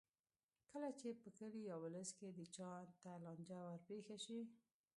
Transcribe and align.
کله 0.71 0.89
چې 0.99 1.09
په 1.21 1.29
کلي 1.37 1.61
یا 1.69 1.75
ولس 1.83 2.09
کې 2.17 2.27
چا 2.55 2.71
ته 3.01 3.11
لانجه 3.23 3.59
ورپېښه 3.65 4.17
شي. 4.25 4.39